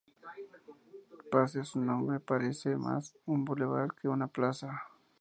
Pese 1.31 1.59
a 1.59 1.63
su 1.63 1.79
nombre, 1.79 2.19
parece 2.19 2.75
más 2.75 3.13
un 3.27 3.45
bulevar 3.45 3.89
que 4.01 4.07
una 4.07 4.25
plaza. 4.25 4.81